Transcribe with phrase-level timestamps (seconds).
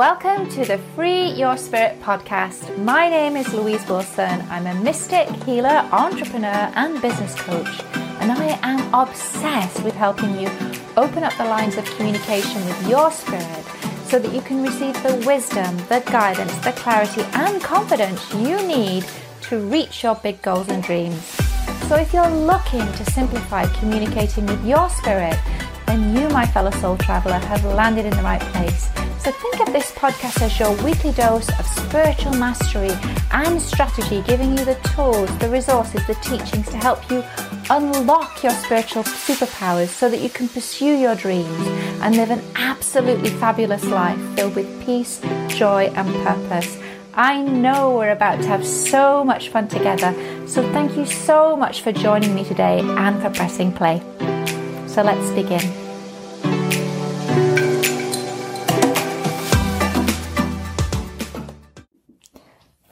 [0.00, 2.78] Welcome to the Free Your Spirit podcast.
[2.78, 4.40] My name is Louise Wilson.
[4.48, 7.82] I'm a mystic, healer, entrepreneur, and business coach,
[8.18, 10.48] and I am obsessed with helping you
[10.96, 13.66] open up the lines of communication with your spirit
[14.06, 19.04] so that you can receive the wisdom, the guidance, the clarity, and confidence you need
[19.42, 21.22] to reach your big goals and dreams.
[21.88, 25.36] So, if you're looking to simplify communicating with your spirit,
[25.90, 28.88] then you, my fellow soul traveler, have landed in the right place.
[29.18, 32.90] So think of this podcast as your weekly dose of spiritual mastery
[33.32, 37.24] and strategy, giving you the tools, the resources, the teachings to help you
[37.70, 41.66] unlock your spiritual superpowers so that you can pursue your dreams
[42.02, 46.78] and live an absolutely fabulous life filled with peace, joy, and purpose.
[47.14, 50.14] I know we're about to have so much fun together,
[50.46, 54.00] so thank you so much for joining me today and for pressing play.
[54.86, 55.79] So let's begin.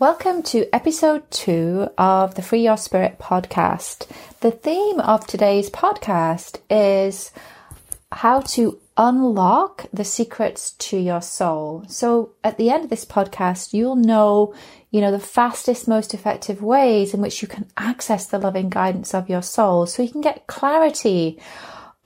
[0.01, 4.09] Welcome to episode two of the Free Your Spirit podcast.
[4.43, 7.33] The theme of today's podcast is
[8.13, 11.85] how to unlock the secrets to your soul.
[11.89, 14.55] So at the end of this podcast, you'll know,
[14.93, 19.15] you know, the fastest, most effective ways in which you can access the loving guidance
[19.15, 21.43] of your soul so you can get clarity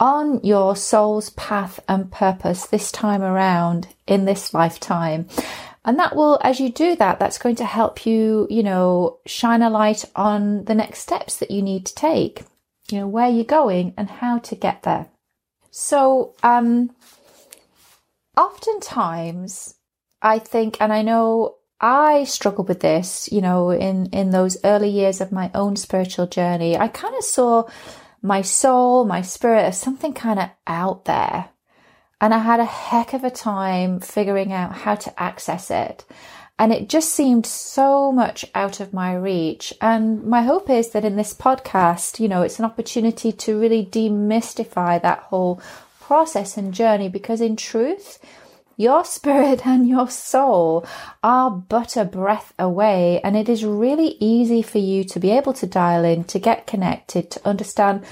[0.01, 5.29] on your soul's path and purpose this time around in this lifetime.
[5.84, 9.62] And that will, as you do that, that's going to help you, you know, shine
[9.62, 12.42] a light on the next steps that you need to take,
[12.91, 15.08] you know, where you're going and how to get there.
[15.70, 16.91] So, um,
[18.36, 19.75] oftentimes
[20.20, 24.88] I think, and I know I struggled with this, you know, in, in those early
[24.88, 27.64] years of my own spiritual journey, I kind of saw
[28.22, 31.48] my soul, my spirit as something kind of out there
[32.23, 36.05] and I had a heck of a time figuring out how to access it.
[36.56, 39.75] And it just seemed so much out of my reach.
[39.81, 43.84] And my hope is that in this podcast, you know, it's an opportunity to really
[43.84, 45.60] demystify that whole
[45.99, 48.21] process and journey because in truth,
[48.77, 50.87] your spirit and your soul
[51.25, 55.54] are but a breath away, and it is really easy for you to be able
[55.54, 58.04] to dial in, to get connected, to understand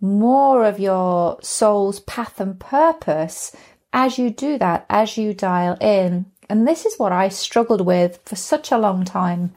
[0.00, 3.54] more of your soul's path and purpose
[3.92, 6.26] as you do that, as you dial in.
[6.48, 9.54] And this is what I struggled with for such a long time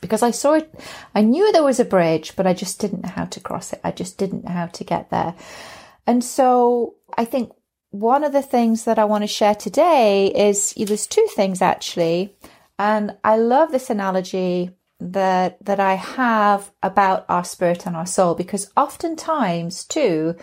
[0.00, 0.74] because I saw it,
[1.14, 3.80] I knew there was a bridge, but I just didn't know how to cross it.
[3.84, 5.34] I just didn't know how to get there.
[6.06, 7.52] And so I think
[7.90, 12.34] one of the things that I want to share today is there's two things actually.
[12.78, 14.70] And I love this analogy
[15.10, 20.36] that that I have about our spirit and our soul because oftentimes too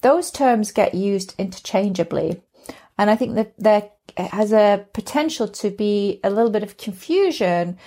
[0.00, 2.40] those terms get used interchangeably.
[2.96, 7.78] And I think that there has a potential to be a little bit of confusion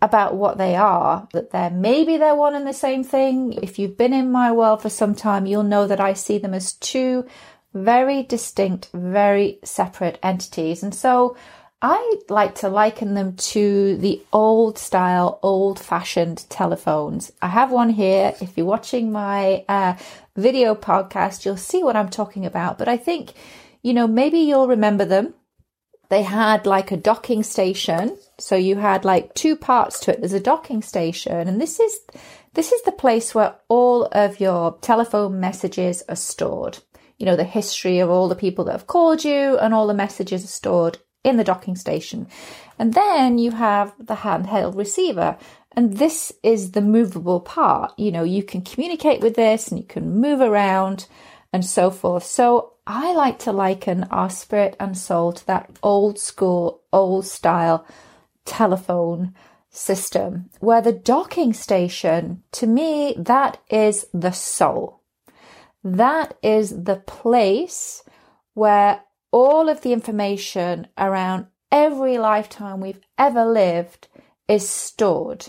[0.00, 3.52] about what they are that they're maybe they're one and the same thing.
[3.52, 6.54] If you've been in my world for some time you'll know that I see them
[6.54, 7.26] as two
[7.74, 10.82] very distinct very separate entities.
[10.82, 11.36] And so
[11.80, 17.30] I like to liken them to the old style, old fashioned telephones.
[17.40, 18.34] I have one here.
[18.40, 19.94] If you're watching my uh,
[20.34, 22.78] video podcast, you'll see what I'm talking about.
[22.78, 23.34] But I think,
[23.80, 25.34] you know, maybe you'll remember them.
[26.08, 28.18] They had like a docking station.
[28.40, 30.20] So you had like two parts to it.
[30.20, 31.96] There's a docking station and this is,
[32.54, 36.78] this is the place where all of your telephone messages are stored.
[37.18, 39.94] You know, the history of all the people that have called you and all the
[39.94, 42.28] messages are stored in the docking station.
[42.78, 45.36] And then you have the handheld receiver.
[45.72, 47.92] And this is the movable part.
[47.98, 51.06] You know, you can communicate with this and you can move around
[51.52, 52.24] and so forth.
[52.24, 57.86] So I like to liken our spirit and soul to that old school, old style
[58.44, 59.34] telephone
[59.70, 65.02] system where the docking station, to me, that is the soul.
[65.84, 68.02] That is the place
[68.54, 74.08] where all of the information around every lifetime we've ever lived
[74.46, 75.48] is stored.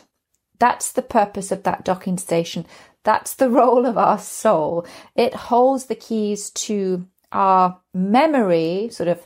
[0.60, 2.66] That's the purpose of that docking station.
[3.04, 4.86] That's the role of our soul.
[5.16, 9.26] It holds the keys to our memory, sort of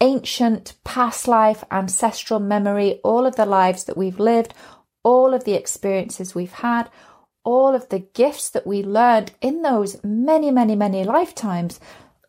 [0.00, 4.52] ancient past life, ancestral memory, all of the lives that we've lived,
[5.04, 6.90] all of the experiences we've had,
[7.44, 11.78] all of the gifts that we learned in those many, many, many lifetimes.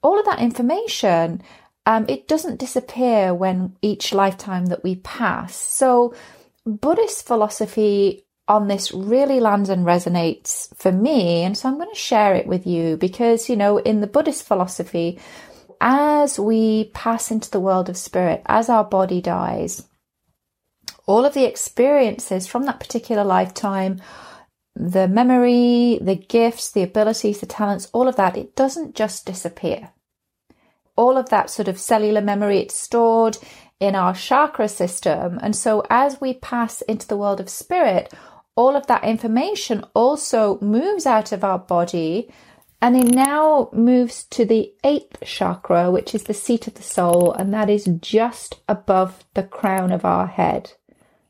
[0.03, 1.41] All of that information
[1.85, 5.55] um, it doesn't disappear when each lifetime that we pass.
[5.55, 6.13] So,
[6.65, 11.43] Buddhist philosophy on this really lands and resonates for me.
[11.43, 14.43] And so I'm going to share it with you because, you know, in the Buddhist
[14.43, 15.19] philosophy,
[15.79, 19.87] as we pass into the world of spirit, as our body dies,
[21.05, 24.01] all of the experiences from that particular lifetime,
[24.75, 29.91] the memory, the gifts, the abilities, the talents, all of that, it doesn't just disappear.
[30.95, 33.37] All of that sort of cellular memory, it's stored
[33.79, 35.39] in our chakra system.
[35.41, 38.13] And so as we pass into the world of spirit,
[38.55, 42.29] all of that information also moves out of our body
[42.83, 47.31] and it now moves to the eighth chakra, which is the seat of the soul,
[47.31, 50.73] and that is just above the crown of our head.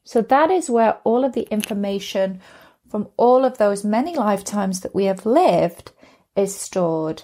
[0.03, 2.41] So that is where all of the information
[2.89, 5.91] from all of those many lifetimes that we have lived
[6.35, 7.21] is stored.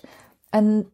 [0.53, 0.85] And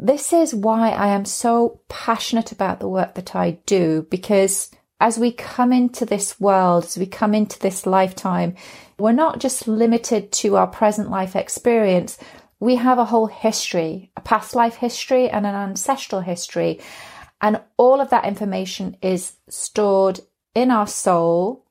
[0.00, 5.18] this is why I am so passionate about the work that I do because as
[5.18, 8.54] we come into this world, as we come into this lifetime,
[8.98, 12.18] we're not just limited to our present life experience.
[12.60, 16.80] We have a whole history, a past life history and an ancestral history.
[17.40, 20.20] And all of that information is stored
[20.54, 21.66] in our soul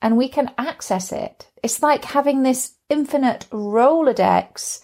[0.00, 1.48] and we can access it.
[1.62, 4.80] It's like having this infinite Rolodex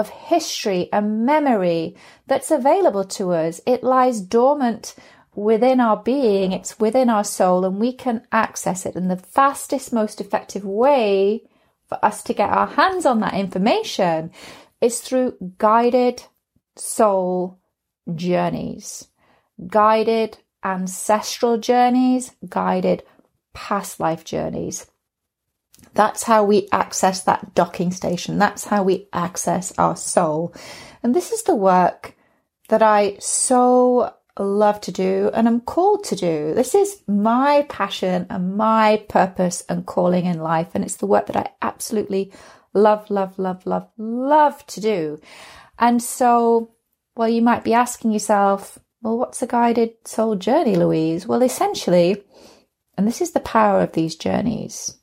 [0.00, 1.94] of history and memory
[2.26, 3.60] that's available to us.
[3.66, 4.94] It lies dormant
[5.34, 8.96] within our being, it's within our soul, and we can access it.
[8.96, 11.42] And the fastest, most effective way
[11.88, 14.32] for us to get our hands on that information
[14.80, 16.24] is through guided
[16.76, 17.58] soul
[18.14, 19.08] journeys,
[19.66, 23.02] guided ancestral journeys, guided
[23.52, 24.86] past life journeys.
[25.94, 28.38] That's how we access that docking station.
[28.38, 30.54] That's how we access our soul.
[31.02, 32.14] And this is the work
[32.68, 36.54] that I so love to do and I'm called to do.
[36.54, 40.68] This is my passion and my purpose and calling in life.
[40.74, 42.32] And it's the work that I absolutely
[42.72, 45.20] love, love, love, love, love to do.
[45.78, 46.70] And so,
[47.16, 51.26] well, you might be asking yourself, well, what's a guided soul journey, Louise?
[51.26, 52.22] Well, essentially,
[52.96, 54.99] and this is the power of these journeys.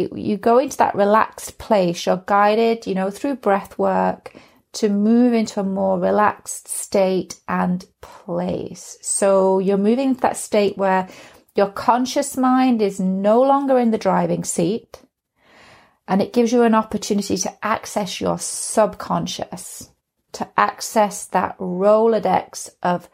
[0.00, 4.34] It, you go into that relaxed place, you're guided, you know, through breath work
[4.72, 8.98] to move into a more relaxed state and place.
[9.02, 11.08] So you're moving into that state where
[11.56, 15.02] your conscious mind is no longer in the driving seat
[16.06, 19.90] and it gives you an opportunity to access your subconscious,
[20.32, 23.08] to access that Rolodex of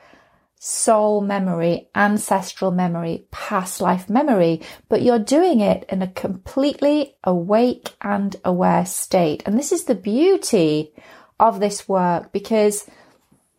[0.67, 7.91] soul memory, ancestral memory, past life memory, but you're doing it in a completely awake
[8.03, 9.45] and aware state.
[9.47, 10.93] And this is the beauty
[11.39, 12.91] of this work because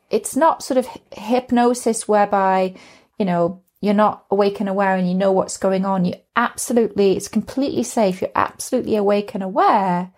[0.09, 2.75] it's not sort of hypnosis whereby,
[3.17, 6.03] you know, you're not awake and aware and you know what's going on.
[6.03, 8.19] You absolutely, it's completely safe.
[8.19, 10.11] You're absolutely awake and aware,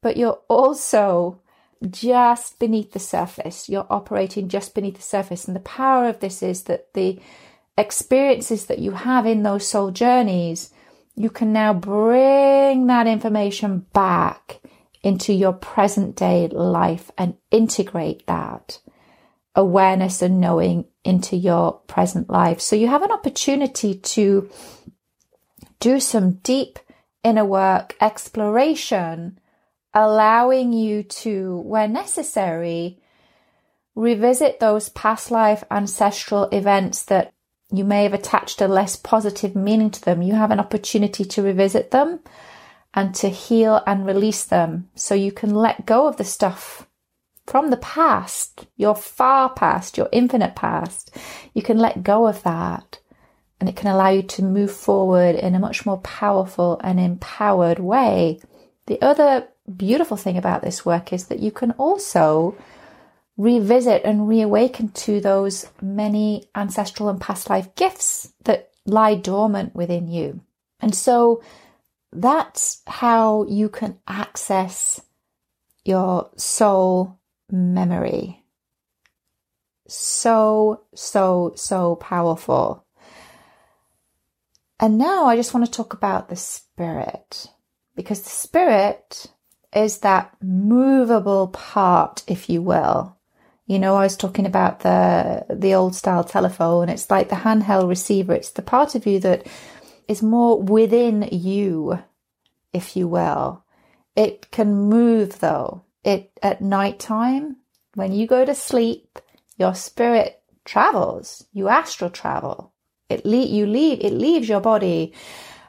[0.00, 1.40] but you're also
[1.90, 3.68] just beneath the surface.
[3.68, 5.46] You're operating just beneath the surface.
[5.46, 7.20] And the power of this is that the
[7.76, 10.70] experiences that you have in those soul journeys,
[11.16, 14.60] you can now bring that information back
[15.02, 18.78] into your present day life and integrate that
[19.54, 22.60] awareness and knowing into your present life.
[22.60, 24.50] So you have an opportunity to
[25.78, 26.78] do some deep
[27.22, 29.38] inner work exploration
[29.94, 32.98] allowing you to, where necessary,
[33.94, 37.32] revisit those past life ancestral events that
[37.70, 40.22] you may have attached a less positive meaning to them.
[40.22, 42.20] You have an opportunity to revisit them
[42.92, 46.88] and to heal and release them so you can let go of the stuff
[47.46, 51.16] from the past, your far past, your infinite past.
[51.52, 53.00] You can let go of that
[53.60, 57.78] and it can allow you to move forward in a much more powerful and empowered
[57.78, 58.40] way.
[58.86, 62.56] The other beautiful thing about this work is that you can also
[63.36, 70.08] revisit and reawaken to those many ancestral and past life gifts that lie dormant within
[70.08, 70.40] you.
[70.80, 71.42] And so
[72.12, 75.00] that's how you can access
[75.84, 77.18] your soul
[77.50, 78.44] memory.
[79.88, 82.86] So, so, so powerful.
[84.78, 87.46] And now I just want to talk about the spirit
[87.94, 89.26] because the spirit
[89.74, 93.16] is that movable part, if you will.
[93.66, 96.88] You know, I was talking about the the old style telephone.
[96.88, 98.34] It's like the handheld receiver.
[98.34, 99.46] It's the part of you that
[100.06, 101.98] is more within you,
[102.72, 103.64] if you will.
[104.16, 105.84] It can move though.
[106.04, 107.56] It at night time,
[107.94, 109.18] when you go to sleep,
[109.56, 111.46] your spirit travels.
[111.52, 112.72] You astral travel.
[113.08, 114.00] It le- you leave.
[114.00, 115.14] It leaves your body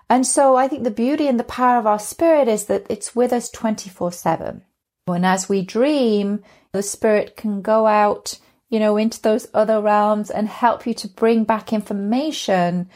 [0.10, 3.16] and so I think the beauty and the power of our spirit is that it's
[3.16, 4.62] with us 24 7.
[5.08, 9.82] And as we dream, the spirit can go out, you you know, into those other
[9.82, 12.90] realms and help you to bring back information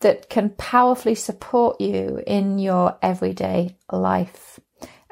[0.00, 4.60] that can powerfully support you in your everyday life.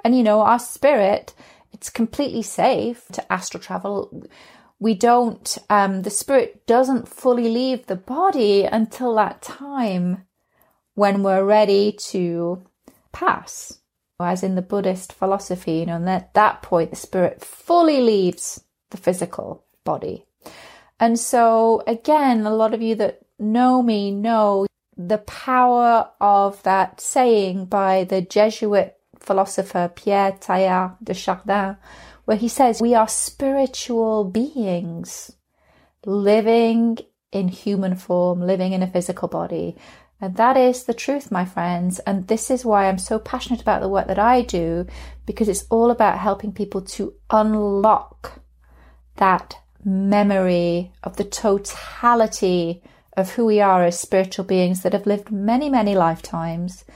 [0.05, 1.35] And you know, our spirit,
[1.73, 4.25] it's completely safe to astral travel.
[4.79, 10.25] We don't, um, the spirit doesn't fully leave the body until that time
[10.95, 12.63] when we're ready to
[13.13, 13.81] pass.
[14.21, 18.63] As in the Buddhist philosophy, you know, and at that point, the spirit fully leaves
[18.91, 20.25] the physical body.
[21.01, 27.01] And so, again, a lot of you that know me know the power of that
[27.01, 31.77] saying by the Jesuit philosopher Pierre Teilhard de Chardin,
[32.25, 35.33] where he says, We are spiritual beings
[36.07, 36.99] living
[37.33, 39.77] in human form, living in a physical body.
[40.25, 41.99] And that is the truth, my friends.
[41.99, 44.87] And this is why I'm so passionate about the work that I do,
[45.26, 48.40] because it's all about helping people to unlock
[49.16, 52.83] that memory of the totality
[53.19, 56.87] of who we are as spiritual beings that have lived many, many lifetimes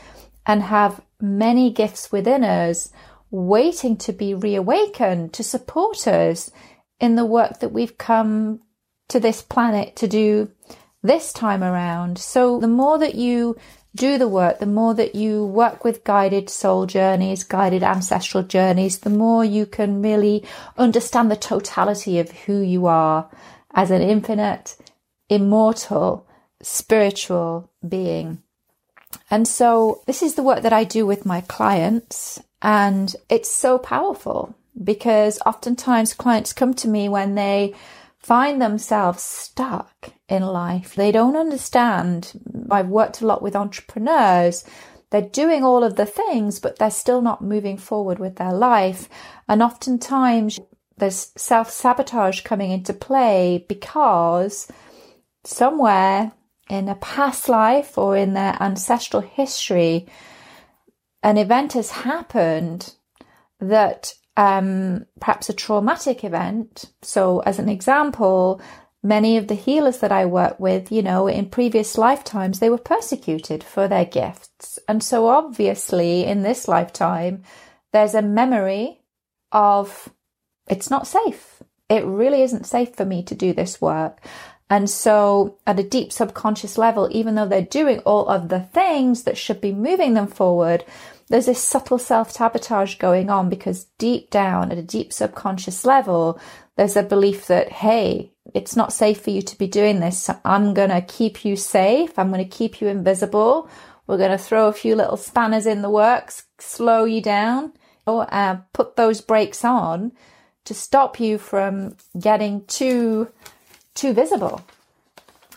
[0.47, 2.90] and have many gifts within us
[3.30, 6.50] waiting to be reawakened to support us
[6.99, 8.61] in the work that we've come
[9.08, 10.50] to this planet to do
[11.02, 12.19] this time around.
[12.19, 13.57] So the more that you
[13.95, 18.99] do the work, the more that you work with guided soul journeys, guided ancestral journeys,
[18.99, 20.45] the more you can really
[20.76, 23.31] understand the totality of who you are
[23.75, 24.76] as an infinite,
[25.28, 26.26] immortal,
[26.62, 28.43] spiritual being.
[29.31, 33.78] And so this is the work that I do with my clients and it's so
[33.78, 37.75] powerful because oftentimes clients come to me when they
[38.18, 40.94] find themselves stuck in life.
[40.94, 42.32] They don't understand.
[42.70, 44.64] I've worked a lot with entrepreneurs.
[45.10, 49.08] They're doing all of the things, but they're still not moving forward with their life.
[49.48, 50.58] And oftentimes
[50.98, 54.68] there's self sabotage coming into play because
[55.44, 56.32] somewhere
[56.68, 60.06] in a past life or in their ancestral history,
[61.22, 62.94] an event has happened
[63.60, 66.85] that um, perhaps a traumatic event.
[67.02, 68.62] So, as an example,
[69.02, 72.78] many of the healers that I work with, you know, in previous lifetimes, they were
[72.78, 74.78] persecuted for their gifts.
[74.88, 77.42] And so, obviously, in this lifetime,
[77.92, 79.00] there's a memory
[79.50, 80.09] of
[80.68, 81.61] it's not safe.
[81.88, 84.25] It really isn't safe for me to do this work.
[84.71, 89.25] And so, at a deep subconscious level, even though they're doing all of the things
[89.25, 90.85] that should be moving them forward,
[91.28, 96.40] there's this subtle self sabotage going on because deep down at a deep subconscious level,
[96.76, 100.18] there's a belief that, hey, it's not safe for you to be doing this.
[100.20, 102.18] So I'm going to keep you safe.
[102.18, 103.68] I'm going to keep you invisible.
[104.06, 107.75] We're going to throw a few little spanners in the works, slow you down,
[108.06, 110.12] or uh, put those brakes on
[110.64, 113.30] to stop you from getting too,
[113.94, 114.62] too visible.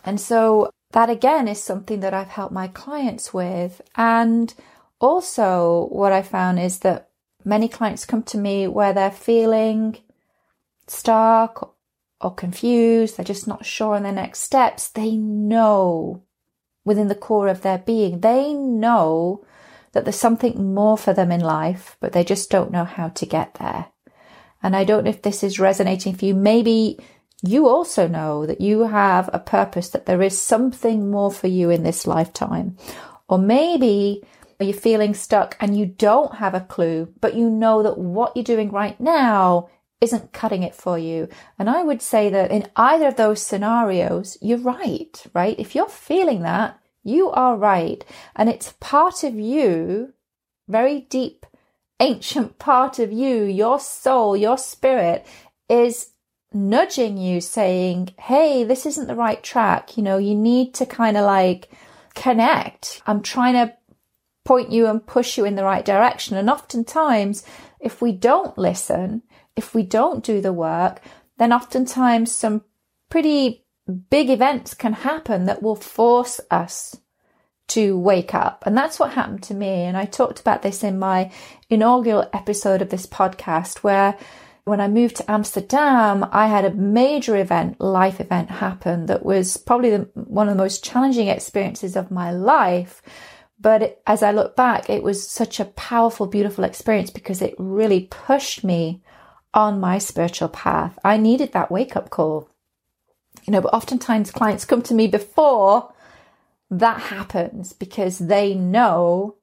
[0.03, 3.81] And so that again is something that I've helped my clients with.
[3.95, 4.53] And
[5.01, 7.09] also, what I found is that
[7.43, 9.97] many clients come to me where they're feeling
[10.87, 11.75] stuck
[12.21, 14.89] or confused, they're just not sure on their next steps.
[14.89, 16.21] They know
[16.85, 19.43] within the core of their being, they know
[19.93, 23.25] that there's something more for them in life, but they just don't know how to
[23.25, 23.87] get there.
[24.63, 26.35] And I don't know if this is resonating for you.
[26.35, 26.99] Maybe
[27.41, 31.71] you also know that you have a purpose, that there is something more for you
[31.71, 32.77] in this lifetime.
[33.27, 34.23] Or maybe
[34.63, 38.43] you're feeling stuck and you don't have a clue, but you know that what you're
[38.43, 39.69] doing right now
[40.01, 41.29] isn't cutting it for you.
[41.59, 45.57] And I would say that in either of those scenarios, you're right, right?
[45.59, 48.03] If you're feeling that, you are right.
[48.35, 50.13] And it's part of you,
[50.67, 51.45] very deep,
[51.99, 55.25] ancient part of you, your soul, your spirit
[55.69, 56.09] is
[56.53, 59.97] nudging you saying, Hey, this isn't the right track.
[59.97, 61.69] You know, you need to kind of like
[62.15, 63.01] connect.
[63.05, 63.73] I'm trying to
[64.43, 66.37] point you and push you in the right direction.
[66.37, 67.43] And oftentimes,
[67.79, 69.23] if we don't listen,
[69.55, 71.01] if we don't do the work,
[71.37, 72.63] then oftentimes some
[73.09, 73.65] pretty
[74.09, 76.95] big events can happen that will force us
[77.67, 78.63] to wake up.
[78.65, 79.83] And that's what happened to me.
[79.83, 81.31] And I talked about this in my
[81.69, 84.17] inaugural episode of this podcast where
[84.65, 89.57] when I moved to Amsterdam, I had a major event, life event happen that was
[89.57, 93.01] probably the, one of the most challenging experiences of my life
[93.61, 98.07] but as I look back, it was such a powerful, beautiful experience because it really
[98.09, 99.01] pushed me
[99.53, 100.97] on my spiritual path.
[101.03, 102.49] I needed that wake up call.
[103.43, 105.93] You know, but oftentimes clients come to me before
[106.69, 109.35] that happens because they know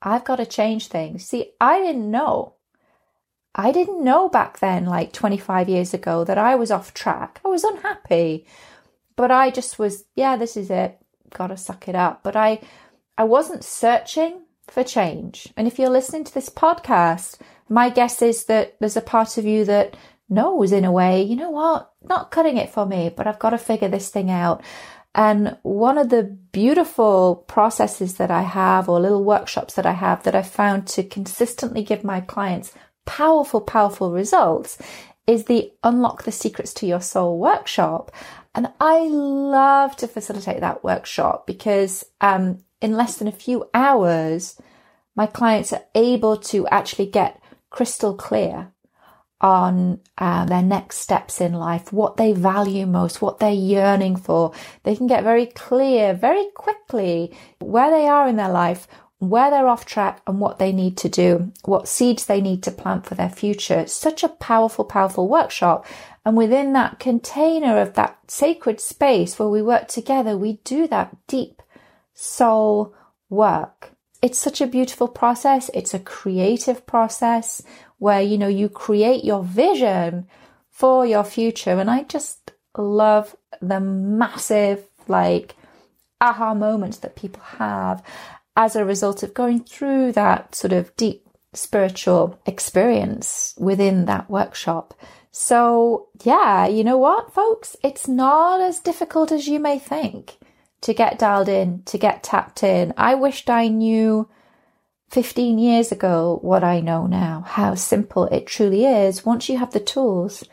[0.00, 1.26] I've got to change things.
[1.26, 2.54] See, I didn't know
[3.54, 7.40] I didn't know back then, like 25 years ago, that I was off track.
[7.44, 8.46] I was unhappy,
[9.14, 10.98] but I just was, yeah, this is it.
[11.34, 12.22] Gotta suck it up.
[12.22, 12.60] But I,
[13.16, 15.48] I wasn't searching for change.
[15.56, 17.38] And if you're listening to this podcast,
[17.68, 19.96] my guess is that there's a part of you that
[20.28, 23.50] knows in a way, you know what, not cutting it for me, but I've got
[23.50, 24.62] to figure this thing out.
[25.14, 30.22] And one of the beautiful processes that I have or little workshops that I have
[30.22, 32.72] that I've found to consistently give my clients
[33.04, 34.78] powerful, powerful results
[35.26, 38.10] is the Unlock the Secrets to Your Soul workshop.
[38.54, 44.60] And I love to facilitate that workshop because um, in less than a few hours,
[45.14, 48.72] my clients are able to actually get crystal clear
[49.40, 54.52] on uh, their next steps in life, what they value most, what they're yearning for.
[54.84, 58.86] They can get very clear very quickly where they are in their life,
[59.18, 62.70] where they're off track and what they need to do, what seeds they need to
[62.70, 63.80] plant for their future.
[63.80, 65.86] It's such a powerful, powerful workshop.
[66.24, 71.16] And within that container of that sacred space where we work together, we do that
[71.26, 71.62] deep
[72.14, 72.94] soul
[73.28, 73.92] work.
[74.20, 75.70] It's such a beautiful process.
[75.74, 77.62] It's a creative process
[77.98, 80.26] where, you know, you create your vision
[80.70, 81.78] for your future.
[81.78, 85.56] And I just love the massive, like,
[86.20, 88.02] aha moments that people have
[88.56, 94.94] as a result of going through that sort of deep spiritual experience within that workshop.
[95.30, 97.76] So, yeah, you know what, folks?
[97.82, 100.38] It's not as difficult as you may think
[100.82, 102.92] to get dialed in, to get tapped in.
[102.96, 104.28] I wished I knew
[105.10, 109.72] 15 years ago what I know now, how simple it truly is once you have
[109.72, 110.44] the tools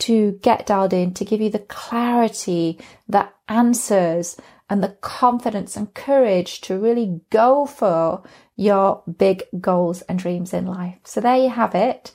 [0.00, 4.36] to get dialed in, to give you the clarity, the answers,
[4.68, 8.22] and the confidence and courage to really go for
[8.56, 10.98] your big goals and dreams in life.
[11.04, 12.12] So there you have it.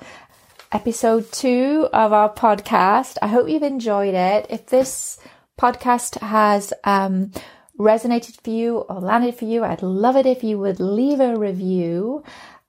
[0.72, 3.18] Episode two of our podcast.
[3.22, 4.48] I hope you've enjoyed it.
[4.50, 5.18] If this
[5.58, 7.32] podcast has um,
[7.80, 11.36] resonated for you or landed for you, I'd love it if you would leave a
[11.36, 12.24] review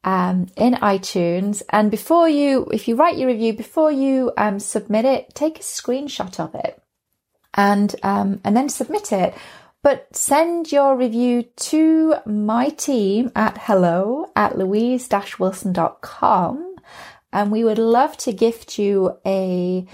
[0.05, 1.63] um, in iTunes.
[1.71, 5.63] And before you, if you write your review, before you um, submit it, take a
[5.63, 6.83] screenshot of it
[7.55, 9.35] and um, and then submit it.
[9.83, 16.69] But send your review to my team at hello at louise-wilson.com
[17.33, 19.87] and we would love to gift you a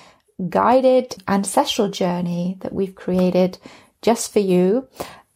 [0.49, 3.59] guided ancestral journey that we've created
[4.03, 4.89] just for you